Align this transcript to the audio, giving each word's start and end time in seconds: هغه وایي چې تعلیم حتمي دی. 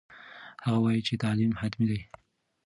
هغه 0.63 0.79
وایي 0.83 1.01
چې 1.07 1.13
تعلیم 1.23 1.51
حتمي 1.61 1.85
دی. 1.91 2.01